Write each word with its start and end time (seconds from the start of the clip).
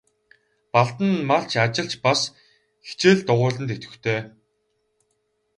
Балдан 0.73 1.09
нь 1.15 1.27
малч, 1.29 1.51
ажилч, 1.63 1.93
бас 2.03 2.19
хичээл 2.87 3.19
дугуйланд 3.27 3.73
идэвхтэй. 3.75 4.19